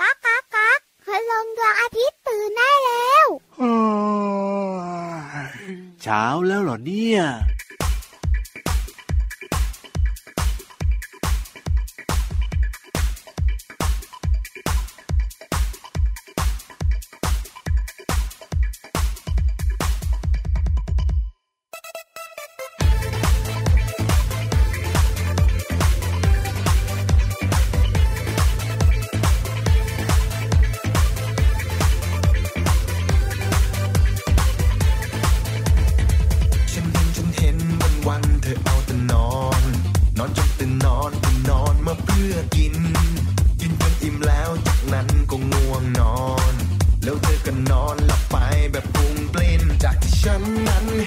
[0.00, 3.26] ก๊ากก๊ากก๊ากคืลงดวงอาทิตย์ตื่นได้แล้ว
[6.02, 7.22] เช้าแล้วเหรอเนี่ย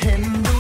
[0.08, 0.57] September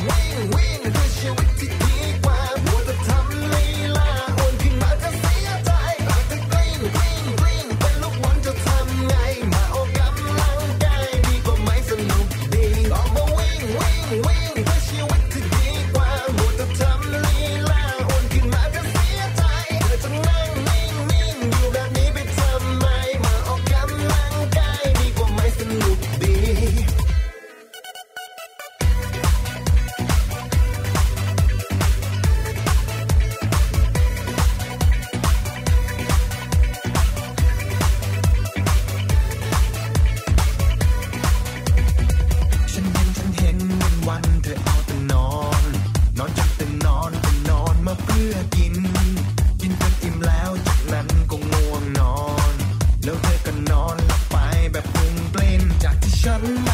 [0.00, 0.29] Woo!
[56.20, 56.69] shut up.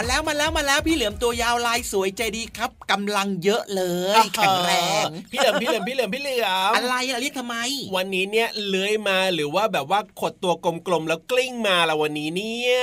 [0.00, 3.82] มาแล้วมาแล้วมาแล้วพี่เหลือมตัวยาวลายสวยใจดีครับกำลังเยอะเล
[4.16, 4.72] ยแข็งแร
[5.02, 7.56] งพี่เหลือมพี่เหลือมพี่เหลือมพี่เหลือมอะไรอะเรียกทำไม
[7.96, 10.52] วันนี้เนี่ยเลื้อยมาหรือว่าแบบว่าขดตัว
[10.86, 12.76] กลมๆแล้วกลิ้งมาละวันนี้เนี่ย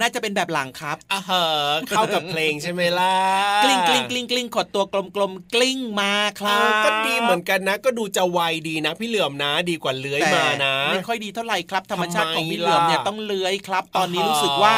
[0.00, 3.16] น่าจะเป็นแบบหลังครับอ่าเหอะเข้ากับเพลงใช่ไหมล่ะ
[3.64, 14.74] กลิ้งกลิ้งกลิ้งกลิ้งขดตัวกลมๆกลิ้งมาคเอรัอบก็ดีเหมือนกันนะ ก็ดูจะไวดีนะ พี่เหลือมนะดีกว่าเลื้อยแต่มานะไม่ค่อยดีเท่าไหร่ครับธรรมชาติทำไมของพี่เหลือมเนี่ยล่ะต้องเลื้อยครับ ตอนนี้อ๋อรู้สึกว่า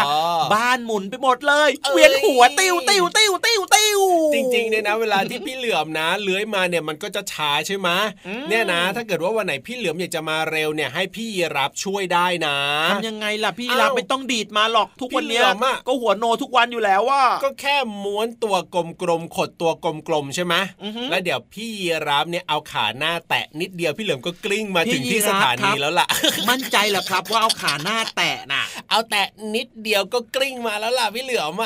[0.55, 4.01] บ้านหมุนไปหมดเลยเอ้ยเวียนหัวติ้วติ้วติ้วติ้วติ้ว
[4.35, 7.89] จริงๆเนี่ยนะ เวลาที่พี่เหลือมนะเลื้อยมาเนี่ยมันก็จะช้าใช่ไหม
[8.27, 12.57] อืมเนี่ยนะ ถ้าเกิดว่าวันไหนพี่เหลือมอยากจะมาเร็วเนี่ยให้พี่ยีรับช่วยได้นะ
[12.91, 18.57] ทำยังไงล่ะพี่อ้าวรับไม่ต้องดีดมาหรอกทุกวันเนี้ยพี่เหลือมอะก็หัวโนทุกวันอยู่แล้วว่าก็แค่ม้วนตัว
[19.03, 19.71] กลมๆขดตัว
[20.09, 26.07] กลมๆใช่ไหมอือฮึแล้วเดี๋ยวพี่ยีรับเนี่ยเอาขาหน้าแตะนิดเดียวพี่เหลือมก็กลิ้งมาพี่ถึงที่ยีสราฟถาครันีบแล้วล่ะ
[26.51, 31.66] มั่นใจเหรอครับว่าเอาขาหน้าแตะน่ะ เอาแตะนิดเดียวก็กลิ้งมาแล้วล่ะพี่เหลือมอ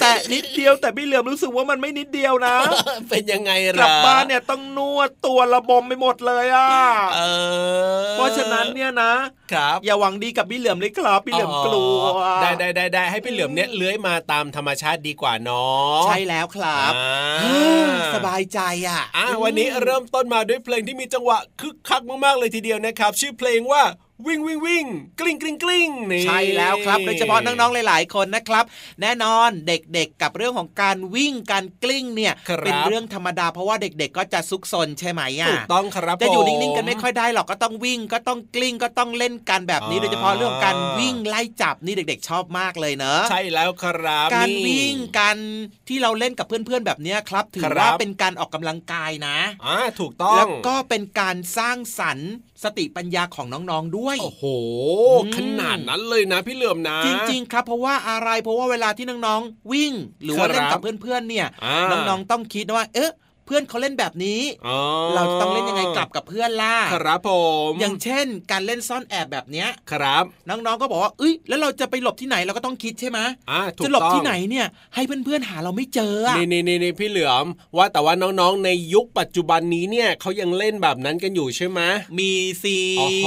[0.00, 2.54] แต่นิดเดียวแต่พี่เหลือมรู้สึกว่ามันไม่นิดเดียวนะ
[3.10, 6.70] เป็นยังไงกล่ะลับบ้านเนี่ยต้องนวดตัวระบมไปหมดเลยอะ
[7.14, 7.20] เอ
[8.04, 9.12] อเพราะฉะนั้นเนี่ยนะ
[9.52, 17.82] ครับอย่าหวังดีกับพี่เหลือมเลยครับพี่เหลือมกลัวอ๋อได้ได้ได้ได้ให้พี่เหลือมเนี่ยเลื้อยมาตามธรรมชาติดีกว่าเนาะใช่แล้วครับอ่าเฮ้ย
[18.14, 23.82] สบายใจอะอะวันนี้เริ่มต้นมาด้วยเพลงที่มีจังหวะคึกคักมากๆเลยทีเดียวนะครับ ชื่อเพลงว่า
[24.26, 24.86] วิ่งวิ่งวิ่ง
[25.20, 28.64] กลิ้งกลิ้งกลิ้งนี่ใช่แล้วครับโดยเฉพาะน้องๆหลาย ๆ คนนะครับ
[29.02, 45.36] แน่นอนเด็กๆ กับเรื่องของการวิ่งการกลิ้งเนี่ยครับเป็นเรื่องธรรมดาเพราะว่าเด็ก ๆ ก็จะซุกซนใช่ไหมอะถูกต้องครับจะอยู่ผมนิ่งๆกันไม่ค่อยได้หรอกก็ต้องวิ่งก็ต้องกลิ้งก็ต้องเล่นกันแบบนี้อ่าโดยเฉพาะเรื่องของการวิ่งไล่จับนี่เด็ก ๆ ชอบมากเลยเนอะใช่แล้วครับการนี่วิ่งการ
[45.88, 52.30] ที่เราเล่นกับเพื่อนๆแบบเนี้ยครับถือครับว่าเป็นการออกกำลังกายนะอ่าถูกต้องแล้วก็เป็นการสร้างสรรค์
[52.64, 54.44] สติปัญญาของน้องๆด้วยโอ้โห
[55.24, 59.92] อืมขนาดนั้นเลยนะพี่เหลือมนะ จริงๆ ครับเพราะว่าอะไรเพราะว่าเวลาที่น้องๆวิ่ง
[60.24, 61.76] หรือว่าครับเล่นกับเพื่อนๆเนี่ยอ่า
[62.08, 63.12] น้องๆต้องคิดว่า เอ๊ะ
[63.46, 64.78] เพื่อนเขาเล่นแบบนี้อ๋อ
[65.14, 67.30] เราจะต้องเล่นยังไงกลับกับเพื่อนล่ะครับผ
[67.70, 73.18] ม อย่างเช่น การเล่นซ่อนแอบแบบเนี้ยครับ น้องๆก็บอกว่าเอ้ยแล้วเราจะไปหลบที่ไหนเราก็ต้องคิดใช่ไหม
[73.50, 77.46] อ่าถูกจะหลบต้องที่ไหนเนี่ย ให้เพื่อนๆหาเราไม่เจออะนี่นี่นี่นี่พี่เหลือม
[77.76, 81.80] ว่าแต่ว่าน้องๆ ในยุคปัจจุบันนี้เนี่ยเขายังเล่นแบบนั้นกันอยู่ใช่ไหม
[82.18, 83.26] มีสิโอ้โห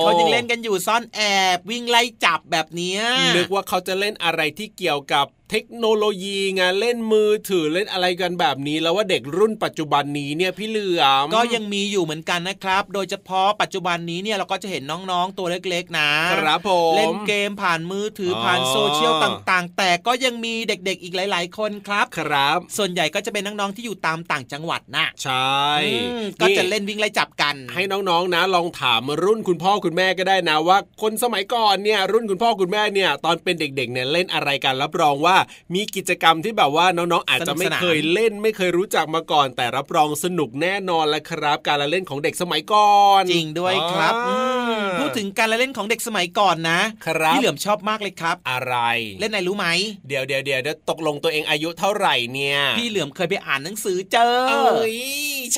[0.00, 1.20] เขายังเล่นกันอยู่ซ่อนแอ
[1.56, 3.00] บวิ่งไล่จับแบบเนี้ย
[3.36, 35.36] นึกว่าเขาจะเล่นอะไรที่เกี่ยวกับ เทคโนโลยีไงเล่นมือถือเล่นอะไรกันแบบนี้ แล้วว่าเด็กรุ่นปัจจุบันนี้เนี่ยพี่เหลือมก็ยังมีอยู่เหมือนกันนะครับ โดยเฉพาะปัจจุบันนี้เนี่ยเราก็จะเห็นน้องๆตัวเล็กๆนะครับผมเล่นเกมผ่านมือถือออผ่านโซเชียลต่างๆ แต่ก็ยังมีเด็กๆอีกหลาย ๆ คนครับครับ ส่วนใหญ่ก็จะเป็นน้องๆที่อยู่ตามต่างจังหวัดนะใช่อืมก็จะเล่นวิ่งไล่จับกัน ให้น้องๆนะ ลองถามรุ่นคุณพ่อคุณแม่ก็ได้นะว่า คนสมัยก่อนเนี่ยรุ่นคุณพ่อคุณแม่เนี่ยตอนเป็นเด็กๆเนี่ยเล่นอะไรกันรับรองว่า
[35.74, 44.36] มีกิจกรรมที่แบบว่าน้องๆ อาจจะไม่เคยเล่นไม่เคยรู้จักมาก่อน แต่รับรองสนุกแน่นอนแหละครับ การละเล่นของเด็กสมัยก่อน จริงด้วยครับอ่าอื
[44.82, 48.74] มพูดถึงการละเล่นของเด็กสมัยก่อนนะครับพี่เหลือมชอบมากเลยครับ อะไร
[49.20, 49.66] เล่นไหนรู้ไหม
[50.08, 54.98] เดี๋ยวเดี๋ยวเดี๋ยวเดี๋ยวตกลงตัวเองอายุเท่าไหร่เนี่ย พี่เหลือมเคยไปอ่านหนังสือเจอเอ้ย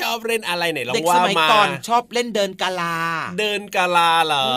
[0.01, 2.97] ชอบเล่นอะไรไหนลองเด็กว่าสมัยมาก่อนชอบเล่นเดินกาลา
[3.39, 4.47] เดินกาลาเหรอ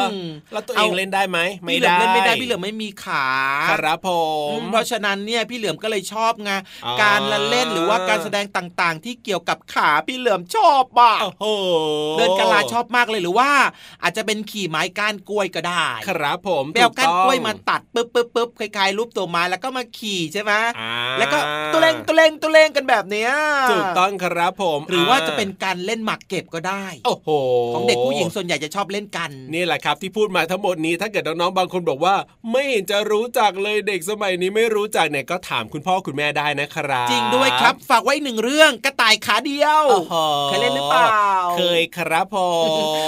[0.00, 0.16] อม
[0.52, 3.26] แล้วตัวเองเล่นได้ไหมไม่พี่เหลือได้มเล่นไม่ได้พี่เหลือมไม่มีขา
[3.70, 4.08] ครับผ
[4.52, 6.52] อืมมเพราะฉะนั้นเนี่ยพี่เหลือมก็เลยชอบไง
[6.84, 11.46] อ๋อการละเล่นหรือว่าการแสดงต่างๆ ที่เกี่ยวกับขาพี่เหลือมชอบอะโอ้โห
[12.18, 13.50] เดินกาลาชอบมากเลยหรือว่า
[14.02, 21.38] อาจจะเป็นขี่ไม้ก้านกล้วยก็ได้ ครับผมไปเอาก้านกล้วยถูมาตัดปึ๊บปึ๊บปึ๊บคล้ายๆรูปตัวไม้แล้วก็มาขี่ใช่ไหมอ่าแล้วก็
[21.72, 23.30] ตัวเล่งตัวเล่งตัวเล่งกันแบบเนี้ย
[23.70, 27.28] ถูกต้องครับผม หรือว่าจะเป็นการเล่นหมากเก็บก็ได้ โอ้โห
[27.74, 32.14] ของเด็กผู้หญิงส่วนใหญ่จะชอบเล่นกัน นี่แหละครับที่พูดมาทั้งหมดนี้ถ้าเกิดน้องๆบางคนบอกว่า
[32.50, 40.14] ไม่เห็นจะรู้จักเลยเด็กสมัยนี้ไม่รู้จักเนี่ยก็ถามคุณพ่อคุณแม่ได้นะครับ จริงด้วยครับ ฝากไว้หนึ่งเรื่องกระต่ายขาเดียวโอ้โห
[40.46, 42.36] เคยเล่นหรือเปล่า เคยครับผ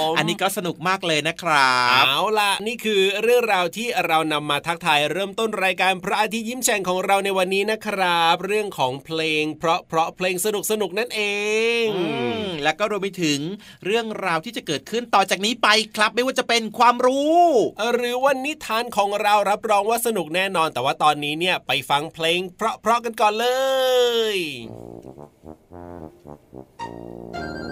[0.09, 11.21] มอันนี้ก็สนุกมากเลยนะครับเอาล่ะนี่คือเรื่องราวที่เรานำมาทักทายเริ่มต้นรายการพระอาทิตย์ยิ้มแฉ่งของเราในวันนี้นะครับ เรื่องของเพลง เพราะเพราะเพลงสนุกสนุกนั่นเอ
[11.83, 12.24] งอืม
[12.65, 13.39] แล้วก็รวมไปถึง
[13.85, 17.41] เรื่องราวที่จะเกิดขึ้นต่อจากนี้ไปครับ ไม่ว่าจะเป็นความรู้
[17.93, 23.47] หรือว่านิทานของเรารับรองว่าสนุกแน่นอน แต่ว่าตอนนี้เนี่ยไปฟังเพลง เพราะๆกันก่อนเล
[24.33, 24.35] ย
[27.33, 27.64] ฟัง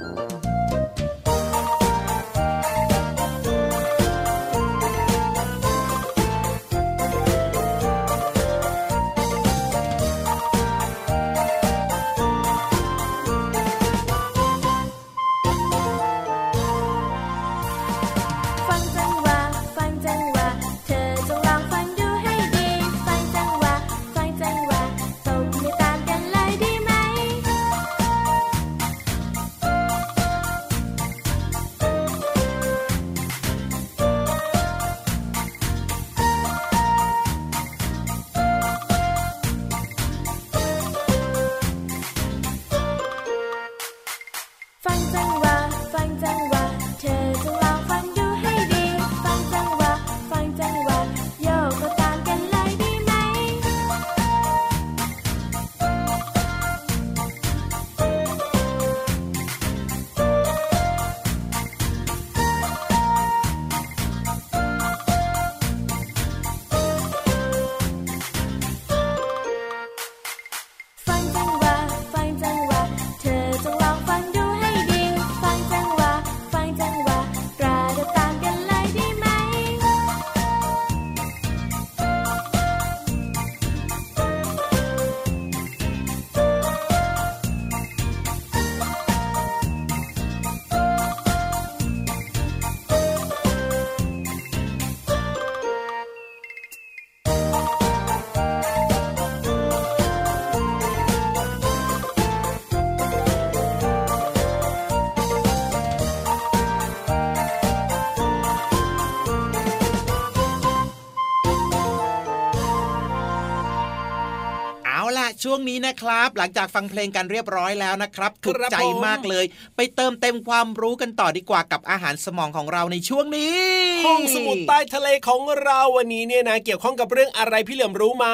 [115.54, 119.46] วงนี้นะครับ หลังจากฟังเพลงกันเรียบร้อยแล้วนะครับถูกใจมากเลย
[119.76, 123.58] ไปเติมเต็มความรู้กันต่อดีกว่ากับอาหารสมองของเราในช่วงนี้
[124.06, 128.28] ห้องสมุดใต้ทะเลของเราวันนี้เนี่ยนะเกี่ยวข้องกับเรื่องอะไรพี่เหลือมรู้ไหม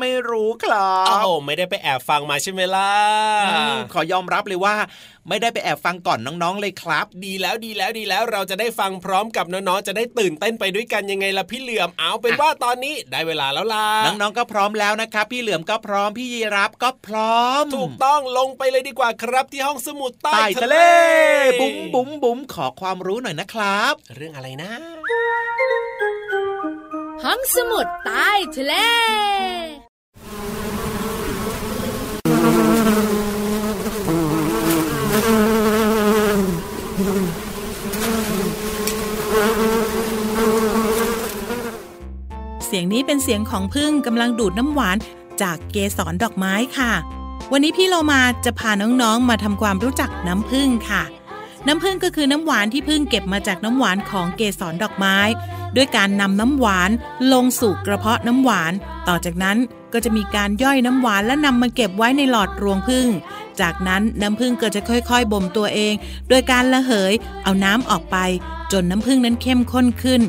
[0.00, 2.92] ไม่รู้ครับอ้าวไม่ได้ไปแอบฟังมาใช่ไหมล่ะ
[3.92, 4.74] ขอยอมรับเลยว่า
[5.32, 20.76] ไม่ได้ไปแอบฟังก่อนน้องๆเลยครับ ดีแล้วดีแล้วดีแล้วเราจะได้ฟังพร้อมกับน้องๆจะได้ตื่นเต้นไปด้วยกันยังไงล่ะพี่เหลือมเอาเป็นว่าตอนนี้ได้เวลาแล้วล่ะน้องๆก็พร้อมแล้วนะครับ พี่เหลือมก็พร้อมพี่ยีรับก็พร้อม ถูกต้องลงไปเลยดีกว่าครับที่ห้องสมุดใต้ใต้ทะทะเลเล
[21.60, 24.72] บุ๋มบุ๋มบุ๋มขอความรู้หน่อยนะครับ เรื่องอะไรนะ
[27.24, 28.74] ห้องสมุดใต้ทะเล
[42.72, 44.96] เสียงนี้เป็นเสียงของพึ่งกำลังดูดน้ำหวาน
[45.42, 46.92] จากเกสรดอกไม้ค่ะ
[47.52, 51.02] วันนี้พี่เรามาจะพาน้องๆมาทำความรู้จักน้ำพึ่งค่ะ
[51.66, 55.16] น้ำพึ่งก็คือน้ำหวานที่พึ่งเก็บมาจากน้ำหวานของเกสรดอกไม้
[55.76, 56.90] ด้วยการนำน้ำหวาน
[57.32, 58.72] ลงสู่กระเพาะน้ำหวาน
[59.08, 59.58] ต่อจากนั้น
[59.92, 63.06] ก็จะมีการย่อยน้ำหวานและนำมาเก็บไว้ในหลอดรวงพึ่ง
[63.60, 65.94] จากนั้นน้ำพึ่งก็จะค่อยๆบ่มตัวเอง
[66.28, 67.12] โดยการระเหย
[67.44, 68.16] เอาน้ำออกไป
[68.72, 70.22] จนน้ำพึ่งนั้นเข้มข้นขึ้น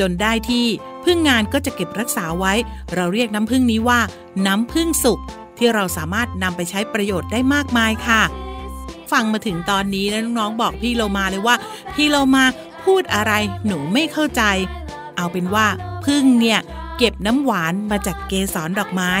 [0.00, 0.66] จนได้ที่
[1.04, 2.52] พึ่งงานก็จะเก็บรักษาไว้
[2.94, 4.00] เราเรียกน้ำพึ่งนี้ว่า
[4.46, 5.18] น้ำพึ่งสุก
[5.58, 8.22] ที่เราสามารถนำไปใช้ประโยชน์ได้มากมายค่ะ
[9.12, 11.56] ฟังมาถึงตอนนี้แล้วน้องๆบอกพี่โลมาเลยว่า
[11.94, 12.44] พี่โลมา
[12.84, 13.32] พูดอะไร
[13.66, 14.42] หนูไม่เข้าใจ
[15.16, 15.66] เอาเป็นว่า
[16.06, 16.60] พึ่งเนี่ย
[16.98, 19.12] เก็บน้ำหวานมาจากเกสรดอกไม้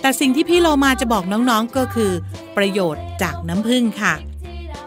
[0.00, 2.12] แต่สิ่งที่พี่โลมาจะบอกน้องๆก็คือ
[2.56, 4.14] ประโยชน์จากน้ำพึ่งค่ะ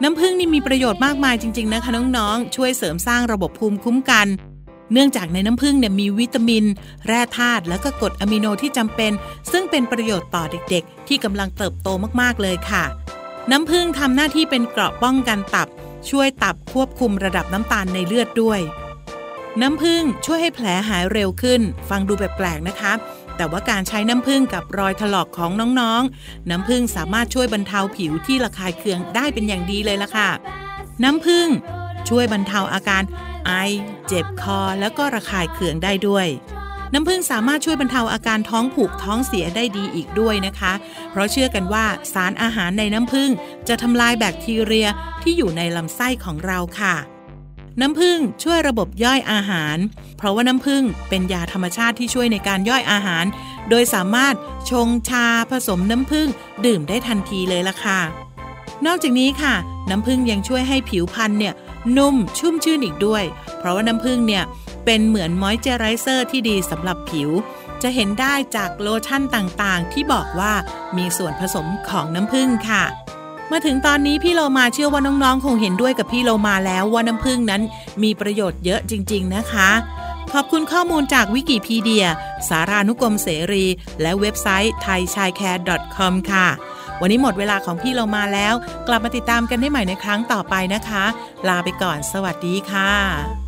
[0.04, 4.28] น้ำพึ่งนี่มีประโยชน์มากมายจริง ๆ นะคะน้อง ๆ ช่วยเสริมสร้างระบบภูมิคุ้มกัน
[4.92, 6.66] เนื่องจากในน้ำผึ้งเนี่ยมีวิตามิน
[7.08, 9.12] แร่ธาตุและก็กรดอะมิโนที่จำเป็น
[9.52, 11.88] ซึ่งเป็นประโยชน์ต่อเด็กๆ ที่กำลังเติบโต
[12.22, 12.84] มากๆเลยค่ะ
[13.52, 15.68] น้ำผึ้งทำหน้าที่เป็นเกราะป้องกันตับ
[16.10, 18.60] ช่วยตับควบคุมระดับน้ำตาลในเลือดด้วย
[19.62, 22.94] น้ำผึ้งช่วยให้แผลหายเร็วขึ้น ฟังดูแปลกๆนะคะ
[23.38, 30.30] แต่ว่าการใช้น้ำผึ้งกับรอยถลอกของน้องๆ น้ำผึ้งสามารถช่วยบรรเทาผิวที่ระคายเคืองได้เป็นอย่างดีเลยล่ะค่ะ
[31.04, 31.48] น้ำผึ้ง
[32.10, 33.04] ช่วยบรรเทาอาการ
[33.48, 33.54] ไอ
[34.08, 36.28] เจ็บคอ แล้วก็ระคายเคืองได้ด้วย
[36.94, 40.74] น้ำผึ้งสามารถช่วยบรรเทาอาการท้องผูกท้องเสียได้ดีอีกด้วยนะคะ
[41.12, 43.30] เพราะเชื่อกันว่าสารอาหารในน้ำผึ้ง
[43.68, 44.88] จะทำลายแบคทีเรีย
[45.22, 46.96] ที่อยู่ในลำไส้ของเราค่ะ
[47.82, 49.78] น้ำผึ้งช่วยระบบย่อยอาหาร
[50.18, 53.26] เพราะว่าน้ำผึ้งเป็นยาธรรมชาติที่ช่วยในการย่อยอาหาร
[53.70, 54.36] โดยสามารถ
[54.72, 56.28] ชงชาผสมน้ำผึ้ง
[56.66, 58.02] ดื่มได้ทันทีเลยล่ะค่ะ
[58.86, 59.56] นอกจากนี้ค่ะ
[59.90, 61.54] น้ำผึ้งยังช่วยให้ผิวพรรณเนี่ย
[61.98, 63.24] นุ่มชุ่มชื่นอีกด้วย
[63.60, 64.44] เพราะว่าน้ำผึ้งเนี่ย
[64.86, 67.30] เป็นเหมือนมอยเจอไรเซอร์ที่ดีสำหรับผิว
[67.84, 70.54] จะเห็นได้จากโลชั่นต่างๆ ที่บอกว่า
[70.98, 72.84] มีส่วนผสมของน้ำผึ้งค่ะ
[73.52, 77.62] มาถึงตอนนี้พี่โลมาเชื่อว่าน้องๆ คงเห็นด้วยกับพี่โลมาแล้วว่าน้ำผึ้งนั้น
[78.04, 79.70] มีประโยชน์เยอะจริง ๆ นะคะ
[80.34, 82.06] ขอบคุณข้อมูลจากวิกิพีเดีย
[82.50, 83.66] สารานุกรมเสรี
[84.02, 86.48] และเว็บไซต์ thaichaiCare.com ค่ะ
[87.02, 88.54] วันนี้หมดเวลาของพี่เรามาแล้ว
[88.88, 91.06] กลับมาติดตามกันได้ใหม่ในครั้งต่อไปนะคะ
[91.48, 93.47] ลาไปก่อน สวัสดีค่ะ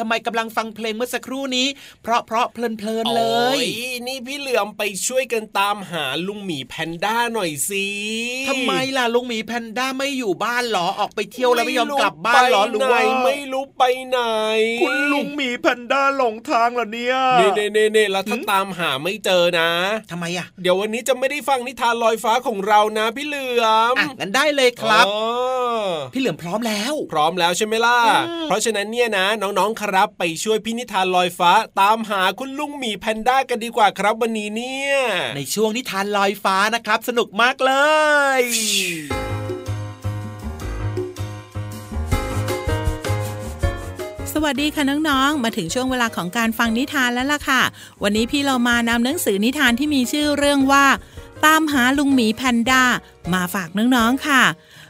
[0.00, 1.66] ทำไมกำลังฟังเพลงเมื่อสักครู่นี้
[2.02, 3.22] เพราะเพราะเพลินเพลินๆเล
[3.54, 7.86] ยโอ้นี่พี่เหลือมไปช่วยกันตามหาลุงหมีแพนด้าหน่อยสิ
[8.48, 14.18] ทำไมล่ะลุงหมีแพนด้าไม่อยู่บ้านเหรอออกไปเที่ยวแล้วไม่ยอมกลับบ้านเหรอหรือว่าไม่รู้ไปไหน
[14.82, 19.70] คุณลุงหมีแพนด้าหลงทางเหรอเนี่ยเน่เน่เน่เน่แล้วถ้าตามหาไม่เจอนะ
[20.10, 25.20] ทำไมอะ เดี๋ยววันนี้จะไม่ได้ฟังนิทานลอยฟ้าของเรานะ พี่เหลือมอะงั้นได้เลยครับอ๋อ
[26.14, 34.94] พี่เหลือมพร้อมแล้ว พร้อมแล้วใช่ไหมล่ะอืมเพราะฉะนั้นเนี่ยนะน้องๆครับไปช่วยพี่นิทานลอยฟ้าตามหาคุณลุงหมีแพนด้ากันดีกว่าครับวันนี้เนี่ย
[35.36, 37.72] ในช่วงนิทานลอยฟ้านะครับ สนุกมากเล
[38.40, 38.42] ย
[44.32, 47.62] สวัสดีค่ะน้องๆ มาถึงช่วงเวลาของการฟังนิทานแล้วล่ะค่ะ
[48.02, 50.86] วันนี้พี่เรามานำหนังสือนิทานที่มีชื่อเรื่องว่า
[51.44, 52.82] ตามหาลุงหมีแพนด้า
[53.32, 54.42] มาฝากน้องๆ ค่ะ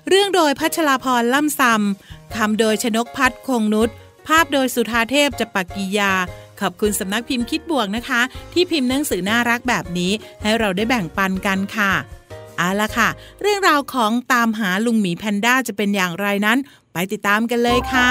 [0.08, 3.88] เรื่องโดยพัชราพรล่ำซำคำโดยชนกพัฒน์คงนุช
[4.30, 6.12] ภาพโดยสุธาเทพจปกิยา
[6.60, 8.20] ขอบคุณสำนักพิมพ์คิดบวกนะคะ
[8.52, 10.12] ที่พิมพ์หนังสือน่ารักแบบนี้
[10.42, 11.92] ให้เราได้แบ่งปันกันค่ะ
[12.56, 13.08] เอาละค่ะ
[13.40, 16.58] เรื่องราวของตามหาลุงหมีแพนด้าจะเป็นอย่างไรนั้น
[16.92, 18.10] ไปติดตามกันเลยค่ะ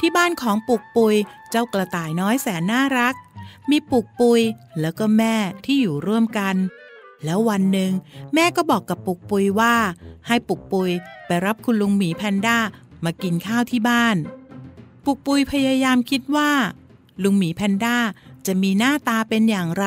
[0.00, 1.14] ที่บ้านของปุกปุย
[1.50, 3.14] เจ้ากระต่ายน้อยแสนน่ารัก
[3.70, 4.40] มีปุกปุย
[4.80, 6.56] แล้วก็แม่ที่อยู่ร่วมกัน
[7.24, 7.92] แล้ววันหนึ่ง
[8.34, 9.74] แม่ก็บอกกับปุกปุยว่า
[10.26, 10.90] ให้ปุกปุย
[11.26, 12.58] ไปรับคุณลุงหมีแพนด้า
[13.04, 14.16] มากินข้าวที่บ้าน
[15.04, 16.50] ปุกปุยพยายามคิดว่า
[17.22, 17.96] ลุงหมีแพนด้า
[18.46, 19.86] จะมีหน้าตาเป็นอย่างไร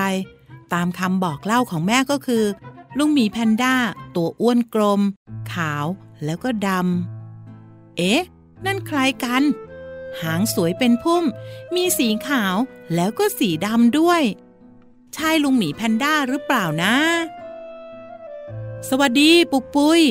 [0.73, 2.43] ตามคำบอกเล่าของแม่ก็คือ
[2.97, 3.75] ลุงหมีแพนด้า
[4.15, 5.01] ตัวอ้วนกลม
[5.53, 5.85] ขาว
[6.25, 8.21] แล้วก็ดำเอ๊ะ
[8.65, 9.43] นั่นใครกัน
[10.21, 11.23] หางสวยเป็นพุ่ม
[11.75, 12.55] มีสีขาว
[12.95, 14.21] แล้วก็สีดำด้วย
[15.15, 16.95] ใช่ลุงหมีแพนด้าหรือเปล่านะ
[18.89, 20.01] สวัสดีปุกปุย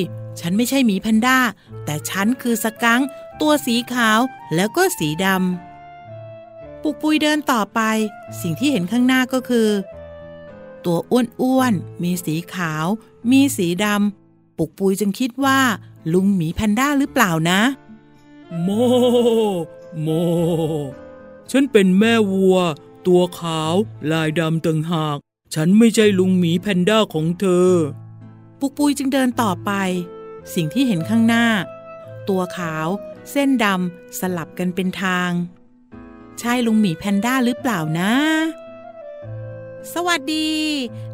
[0.40, 1.38] ฉันไม่ใช่หมีแพนด้า
[1.85, 3.01] แต่ฉันคือสกัง
[3.40, 4.21] ตัวสีขาว
[4.55, 7.81] แล้วก็สีดำปุกปุยเดินต่อไป
[8.40, 9.69] สิ่งที่เห็นข้างหน้าก็คือ
[10.85, 12.87] ตัวอ้วนๆมีสีขาว
[13.31, 15.61] มีสีดำปุกปุยจึงคิดว่า
[16.12, 17.61] ลุงหมีแพนด้าหรือเปล่านะ
[18.62, 18.69] โม
[20.01, 20.09] โม
[21.51, 22.59] ฉันเป็นแม่วัว
[23.07, 23.75] ตัวขาว
[24.12, 25.19] ลายดำต่างหาก
[25.55, 27.71] ฉันไม่ใช่ลุงหมีแพนด้าของเธอ
[28.61, 29.73] ปุกปุยจึงเดินต่อไป
[30.55, 31.47] สิ่งที่เห็นข้างหน้า
[32.29, 32.88] ตัวขาว
[33.31, 35.31] เส้นดำสลับกันเป็นทาง
[36.38, 38.12] ใช่ลุงหมีแพนด้าหรือเปล่านะ
[39.93, 40.51] สวัสดี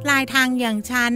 [0.09, 1.13] ลายทางอย่างฉัน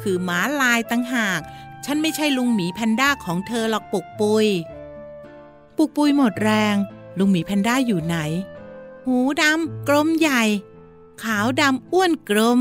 [0.00, 1.40] คือหมาลายตั้งหาก
[1.84, 4.46] ฉันไม่ใช่ลุงหมีแพนด้าของเธอหรอกปุกปุย
[5.76, 6.76] ปุกปุยหมดแรง
[7.18, 8.16] ลุงหมีแพนด้าอยู่ไหน
[9.06, 10.42] หูดำกลมใหญ่
[11.22, 12.60] ขาวดำอ้วนกลม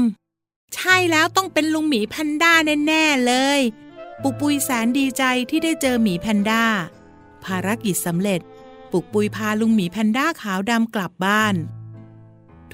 [0.75, 2.53] ใช่แล้วต้องเป็นลุงหมีแพนด้า
[2.87, 3.59] แน่ๆเลย
[4.21, 6.63] ปุกปุยแสนดีใจที่ได้เจอหมีแพนด้า
[7.43, 8.41] ภารกิจสำเร็จ
[8.91, 11.55] ปุกปุยพาลุงหมีแพนด้าขาวดำกลับบ้าน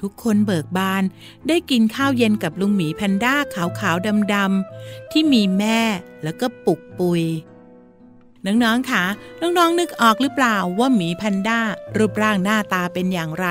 [0.00, 1.02] ทุกคนเบิกบาน
[1.48, 5.80] ได้กินข้าวเย็นกับลุงหมีแพนด้าขาวขาวดำดำๆที่มีแม่
[6.22, 7.22] แล้วก็ปุกปุย
[8.46, 9.04] น้องๆคะ
[9.40, 11.60] น้องๆนึกออกหรือเปล่าว่าหมีแพนด้า
[11.96, 13.46] รูปร่างหน้าตาเป็นอย่างไร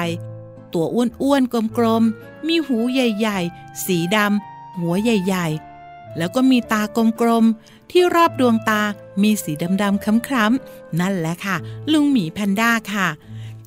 [0.73, 6.81] ตัวอ้วนๆกลมๆ มีหูใหญ่ๆ สีดำหัวใหญ่ๆ แล้วก็มีตา
[7.21, 8.81] กลมๆ ที่รอบดวงตา
[9.21, 9.51] มีสี
[9.81, 11.55] ดำๆคล้ำๆ นั่นแหละค่ะ
[11.91, 13.07] ลุงหมีแพนด้าค่ะ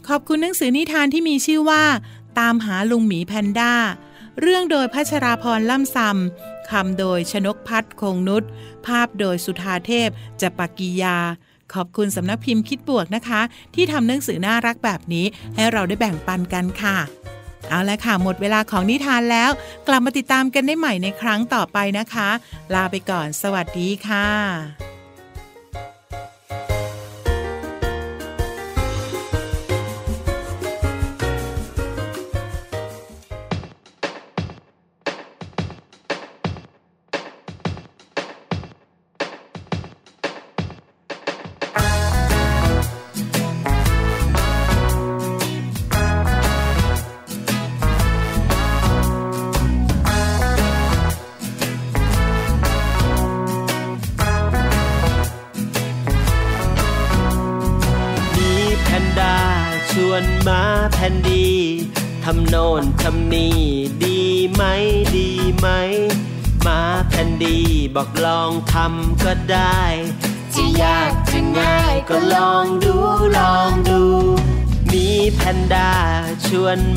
[0.08, 1.84] ขอบคุณหนังสือนิทานที่มีชื่อว่า
[2.38, 3.72] ตามหาลุงหมีแพนด้า
[4.40, 8.42] เรื่องโดยพัชราพรล่ำซำ คำโดยชนกพัฒน์คงนุช
[8.86, 10.08] ภาพโดยสุธาเทพ
[10.40, 11.18] จปกิยา
[11.74, 13.40] ขอบคุณสำนักพิมพ์คิดบวกนะคะ
[13.74, 16.98] ที่ทำหนังสือน่ารักแบบนี้ ให้เราได้แบ่งปันกันค่ะ
[17.68, 19.50] เอาละค่ะ หมดเวลาของนิทานแล้ว
[19.88, 22.28] กลับมาติดตามกันได้ใหม่ในครั้งต่อไปนะคะ
[22.74, 24.93] ลาไปก่อน สวัสดีค่ะ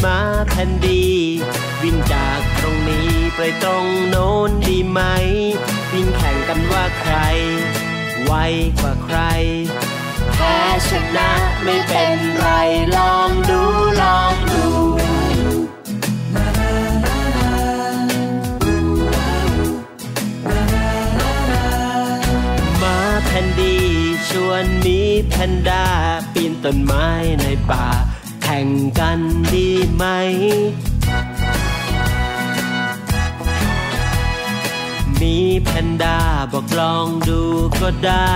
[0.07, 1.05] มาแพนดี
[1.83, 5.01] วิ่งจากตรงนี้ไปตรงโน้นดีไหม
[5.93, 7.15] วิ่งแข่งกันว่าใคร
[8.23, 8.33] ไว
[8.79, 9.19] กว่าใคร
[10.33, 10.57] แพ้
[10.89, 11.31] ชนะ
[11.63, 12.47] ไม่เป็นไร
[12.95, 13.61] ลองดู
[14.01, 14.65] ลองดู
[22.81, 23.77] มาแผ่นดี
[24.29, 25.85] ชวนมีแพนด้า
[26.33, 27.07] ปีนต้นไม้
[27.41, 27.87] ในป่า
[28.57, 29.19] แข่งกัน
[29.53, 30.03] ดีไหม
[35.21, 36.19] มีแพนด้า
[36.51, 37.41] บอกลองดู
[37.81, 38.35] ก็ได้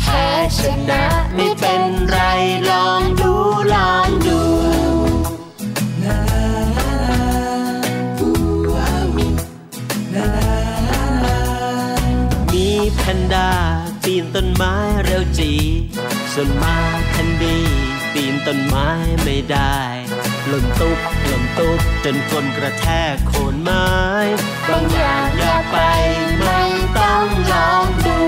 [0.00, 0.26] แพ้
[0.58, 2.18] ชนะไม่เป็นไร
[2.70, 3.32] ลองดู
[3.74, 4.40] ลองดู
[12.52, 13.50] มีแพนด้า
[14.02, 15.52] ปีนต้นไม้เร็วจี
[16.32, 16.76] ส่วนมา
[17.10, 18.88] แคนดี ปีนต้นไม้
[19.24, 19.80] ไม่ได้
[20.48, 23.88] หล่นตุ๊บหล่นตุ๊บจนก้นกระแทกโคนไม้
[24.68, 25.76] บางอย่างอย่าไป
[26.38, 26.60] ไม่
[26.98, 28.18] ต้องลองดู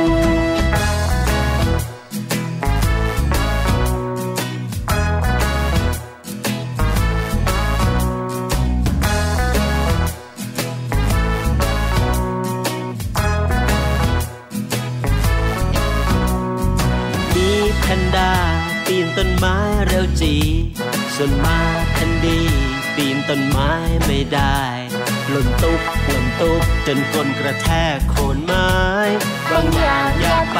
[19.16, 20.34] ต้นไม้เร็วจี
[21.14, 21.58] ส่วนมา
[21.96, 22.40] ทันดี
[22.94, 23.72] ปีนต้นไม้
[24.06, 24.62] ไม่ได้
[25.30, 28.70] หล่นตุ๊บหล่นตุ๊บจนก้นกระแทกโคนไม้
[29.50, 30.58] บางอย่างอย่าไป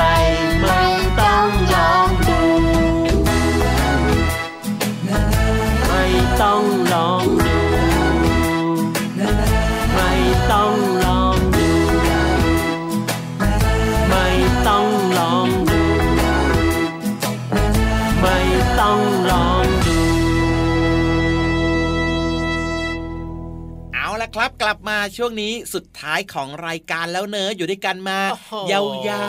[0.61, 0.86] ไม่
[24.37, 29.25] ครับกลับมาช่วงนี้สุดท้ายของรายการแล้วเนอะอยู่ด้วยกันมาโอ้โหยา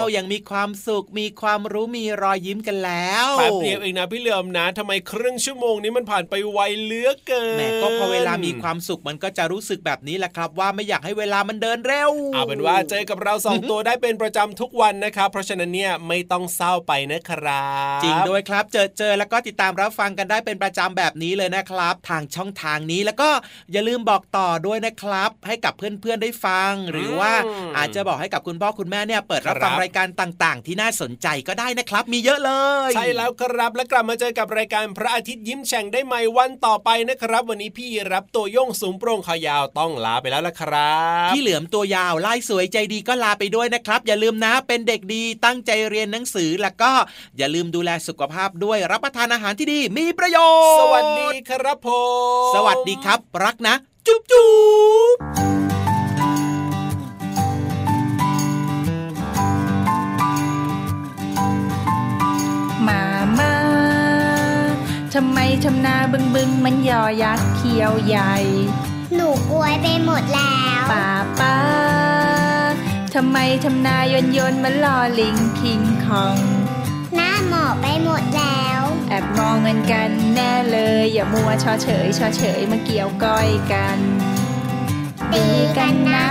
[0.00, 23.30] วๆอย่างมีความสุขมีความรู้มีรอยยิ้มกันแล้วแป๊บเดียวเองนะพี่เหลือมนะทำไมครึ่งชั่วโมงนี้มันผ่านไปไวเหลือเกินแหมก็พอเวลามีความสุขมันก็จะรู้สึกแบบนี้แหละครับ ว่าไม่อยากให้เวลามันเดินเร็วเอาเป็นว่าเจอกับเราสองตัวได้เป็นประจำทุกวันนะครับ เพราะฉะนั้นเนี่ยไม่ต้องเศร้าไปนะครับจริงด้วยครับ เจอเจอแล้วก็ติดตามรับฟังกันได้เป็นประจำแบบนี้เลยนะครับ ทางช่องทางนี้แล้วก็
[23.72, 27.32] อย่าลืมบอกต่อด้วยนะครับ ให้กับเพื่อนๆได้ฟัง หรือว่า
[27.76, 32.52] อาจจะบอกให้กับคุณพ่อคุณแม่เนี่ยเปิดรับฟังรายการต่าง ๆ ที่น่าสนใจก็ได้นะครับ มีเยอะเล
[32.88, 40.94] ย ใช่แล้วครับแล้วกลับมาเจอกับรายการพระอาทิตย์ยิ้มแฉ่งได้ใหม่วันต่อไปนะครับ วันนี้พี่รับตัวโยงสูงโปร่งขายาวต้องลาไปแล้วละครั
[41.28, 46.90] บพี่เหลือมตัวยาวไล่สวยใจดีก็ลาไปด้วยนะครับ อย่าลืมนะเป็นเด็กดีตั้งใจเรียนหนังสือแล้วก็
[47.38, 50.38] อย่าลืมดูแลสุขภาพด้วยรับประทานอาหารที่ดีมีประโย
[50.72, 51.88] ชน์ สวัสดีครับผ
[52.50, 53.76] ม สวัสดีครับ รักนะ
[54.10, 54.50] จุ๊บจุ๊
[55.14, 55.16] บ
[62.86, 63.02] มา
[63.38, 63.54] มา
[65.14, 68.34] ทำไมทำนาบึงบึงมันยอยักษ์เขียวใหญ่
[69.14, 71.08] หนูกลวยไปหมดแล้วป้า
[71.40, 71.56] ป้า
[73.14, 76.36] ทำไมทำนายนยนมันลอลิงคิงคอง
[77.40, 83.98] หน้าหมอไปหมดแล้ว แอบมองเงินกันแน่เลย อย่ามัวชอเฉยชอเฉยมาเกี่ยวก้อยกัน
[85.32, 85.44] ตี
[85.78, 86.26] กันนะ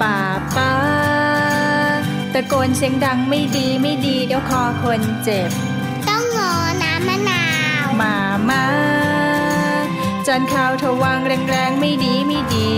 [0.00, 0.18] ป้า
[0.56, 0.72] ป้า
[2.32, 5.50] ตะโกนเสียงดังไม่ดีไม่ดีเดี๋ยวคอคนเจ็บ
[6.08, 7.44] ต้องงอน้ำมะนา
[7.84, 8.16] วมา
[8.50, 8.64] มา
[10.26, 12.70] จานข้าวทวางแรงๆไม่ดีไม่ดี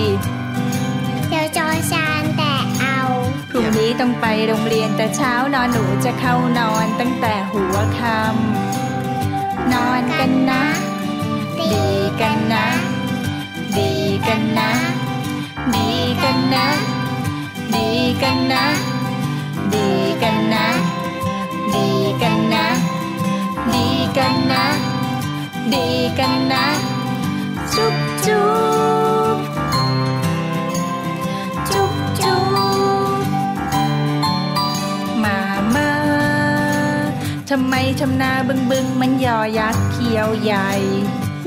[1.28, 2.15] เดี๋ยวจอชานแต่เอาพ
[3.56, 10.62] รุ่งนี้ต้องไปโรงเรียนแต่เช้านอนหนูจะเข้านอนตั้งแต่หัวค่ำนอนกันนะ
[11.58, 11.74] ดี
[12.20, 12.66] กันนะ
[13.76, 13.90] ดี
[14.28, 14.70] กันนะ
[15.74, 15.88] ดี
[16.22, 16.66] กันนะ
[17.74, 17.88] ดี
[18.22, 18.66] กันนะ
[19.74, 19.88] ดี
[20.22, 20.66] กันนะ
[21.74, 21.88] ดี
[22.22, 22.66] กันนะ
[23.74, 24.64] ดีกันนะ
[25.72, 25.86] ดี
[26.18, 26.64] กันนะ
[27.72, 28.44] จุ๊บจุ๊
[28.94, 28.95] บ
[37.50, 40.70] ทำไมทำนาบึงบึงมันยอยักษ์เขียวใหญ่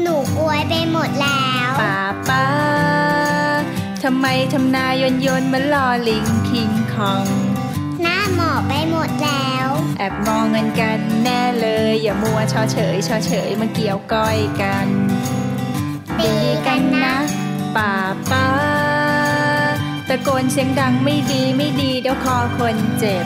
[0.01, 1.97] หนูกลวยไปหมดแล้วป้า
[2.29, 2.45] ป้า
[4.03, 7.27] ทำไมทำนายนยนต์มันลอลิงคิงคอง
[8.01, 14.88] หน้าหมอไปหมดแล้ว แอบมองเงินกันแน่เลย อย่ามัวชอเฉยชอเฉยมาเกี่ยวก้อยกัน
[16.19, 16.31] ตี
[16.67, 17.17] กันนะ
[17.75, 17.93] ป้า
[18.31, 18.47] ป้า
[20.07, 23.25] ตะโกนเสียงดังไม่ดีไม่ดีเดี๋ยวคอคนเจ็บ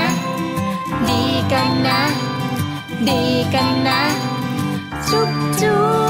[3.09, 4.03] ดีกันนะ
[5.09, 6.00] จุ๊บจุ๊บ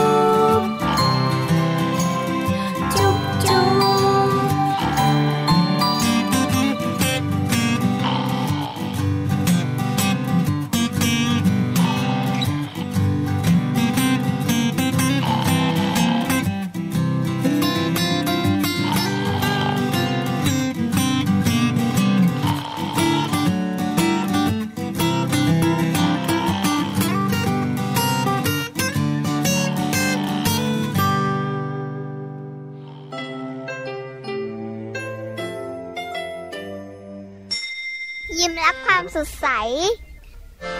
[39.24, 39.48] ดใส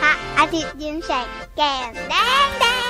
[0.02, 1.28] พระอาทิตย์ยิ้มแฉก
[1.58, 2.14] แก้มแด
[2.46, 2.81] งแดง